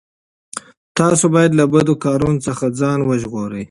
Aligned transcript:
تاسو 0.97 1.25
باید 1.35 1.51
له 1.59 1.65
بدو 1.73 1.93
کارونو 2.05 2.43
څخه 2.47 2.65
ځان 2.79 2.99
وژغورئ. 3.03 3.59